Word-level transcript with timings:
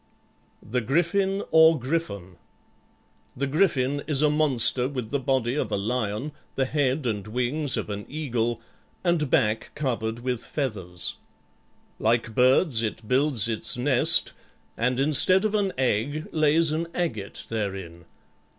THE 0.67 0.81
GRIFFIN, 0.81 1.43
OR 1.51 1.77
GRYPHON 1.79 2.37
The 3.37 3.45
Griffin 3.45 4.01
is 4.07 4.23
a 4.23 4.31
monster 4.31 4.89
with 4.89 5.11
the 5.11 5.19
body 5.19 5.53
of 5.53 5.71
a 5.71 5.77
lion, 5.77 6.31
the 6.55 6.65
head 6.65 7.05
and 7.05 7.27
wings 7.27 7.77
of 7.77 7.87
an 7.91 8.07
eagle, 8.09 8.59
and 9.03 9.29
back 9.29 9.69
covered 9.75 10.17
with 10.21 10.43
feathers. 10.43 11.17
Like 11.99 12.33
birds 12.33 12.81
it 12.81 13.07
builds 13.07 13.47
its 13.47 13.77
nest, 13.77 14.33
and 14.75 14.99
instead 14.99 15.45
of 15.45 15.53
an 15.53 15.71
egg 15.77 16.25
lays 16.31 16.71
an 16.71 16.87
agate 16.95 17.45
therein. 17.49 18.05